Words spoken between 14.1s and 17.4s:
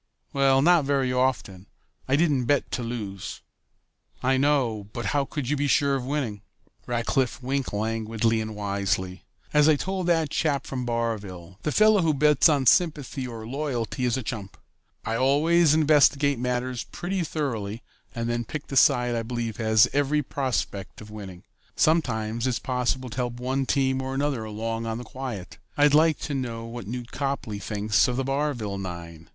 a chump. I always investigate matters pretty